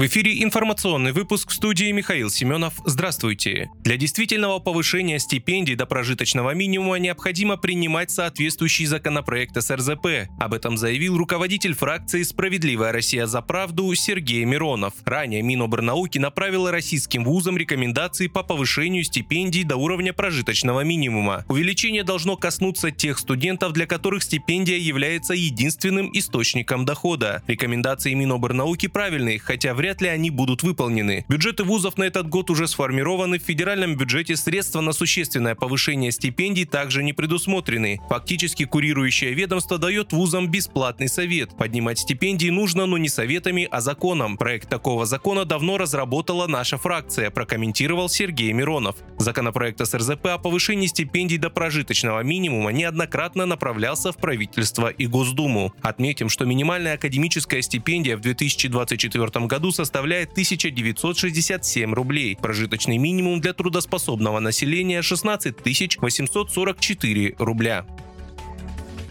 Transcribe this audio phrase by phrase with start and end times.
[0.00, 2.72] В эфире информационный выпуск в студии Михаил Семенов.
[2.86, 3.68] Здравствуйте.
[3.80, 10.30] Для действительного повышения стипендий до прожиточного минимума необходимо принимать соответствующий законопроект СРЗП.
[10.38, 14.94] Об этом заявил руководитель фракции «Справедливая Россия за правду» Сергей Миронов.
[15.04, 21.44] Ранее Минобрнауки направила российским вузам рекомендации по повышению стипендий до уровня прожиточного минимума.
[21.46, 27.42] Увеличение должно коснуться тех студентов, для которых стипендия является единственным источником дохода.
[27.46, 31.24] Рекомендации Минобрнауки правильные, хотя вряд вряд ли они будут выполнены.
[31.28, 33.40] Бюджеты вузов на этот год уже сформированы.
[33.40, 38.00] В федеральном бюджете средства на существенное повышение стипендий также не предусмотрены.
[38.08, 41.56] Фактически курирующее ведомство дает вузам бесплатный совет.
[41.56, 44.36] Поднимать стипендии нужно, но не советами, а законом.
[44.36, 48.94] Проект такого закона давно разработала наша фракция, прокомментировал Сергей Миронов.
[49.18, 55.72] Законопроект СРЗП о повышении стипендий до прожиточного минимума неоднократно направлялся в правительство и Госдуму.
[55.82, 62.36] Отметим, что минимальная академическая стипендия в 2024 году составляет 1967 рублей.
[62.36, 65.56] Прожиточный минимум для трудоспособного населения 16
[65.98, 67.86] 844 рубля.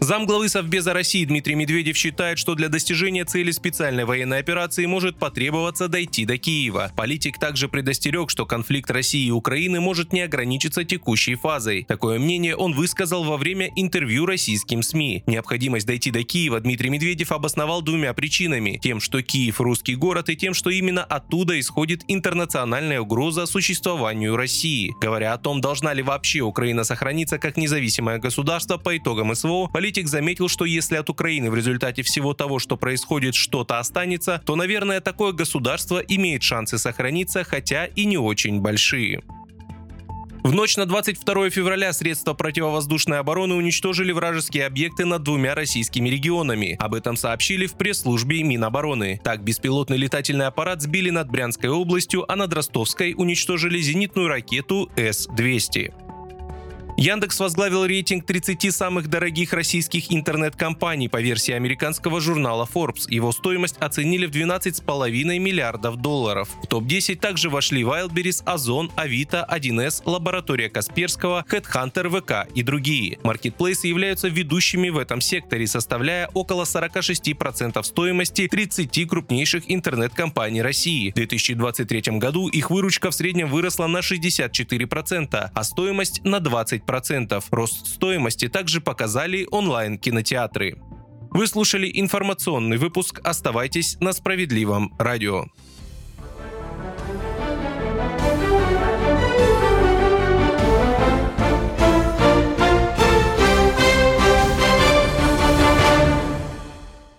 [0.10, 5.88] Замглавы Совбеза России Дмитрий Медведев считает, что для достижения цели специальной военной операции может потребоваться
[5.88, 6.92] дойти до Киева.
[6.96, 11.86] Политик также предостерег, что конфликт России и Украины может не ограничиться текущей фазой.
[11.88, 15.26] Такое мнение он высказал во время интервью российским СМИ.
[15.28, 18.80] Необходимость дойти до Киева Дмитрий Медведев обосновал двумя причинами.
[18.82, 24.92] Тем, что Киев– русский город, и тем, что именно оттуда исходит интернациональная угроза существованию России.
[25.00, 29.98] Говоря о том, должна ли вообще Украина сохраниться как независимое государство по итогам СВО, политик
[30.00, 34.55] Политик заметил, что если от Украины в результате всего того, что происходит, что-то останется, то,
[34.55, 39.22] наверное, такое государство имеет шансы сохраниться, хотя и не очень большие.
[40.42, 46.77] В ночь на 22 февраля средства противовоздушной обороны уничтожили вражеские объекты над двумя российскими регионами.
[46.80, 49.20] Об этом сообщили в пресс-службе Минобороны.
[49.21, 56.08] Так, беспилотный летательный аппарат сбили над Брянской областью, а над Ростовской уничтожили зенитную ракету С-200.
[56.99, 63.05] Яндекс возглавил рейтинг 30 самых дорогих российских интернет-компаний по версии американского журнала Forbes.
[63.08, 66.49] Его стоимость оценили в 12,5 миллиардов долларов.
[66.61, 73.17] В топ-10 также вошли Wildberries, Озон, Авито, 1С, Лаборатория Касперского, Headhunter, ВК и другие.
[73.23, 81.11] Маркетплейсы являются ведущими в этом секторе, составляя около 46% стоимости 30 крупнейших интернет-компаний России.
[81.11, 86.89] В 2023 году их выручка в среднем выросла на 64%, а стоимость на 20%.
[86.89, 87.44] 10%.
[87.52, 90.77] Рост стоимости также показали онлайн-кинотеатры.
[91.32, 93.22] Вы слушали информационный выпуск.
[93.23, 95.45] Оставайтесь на справедливом радио.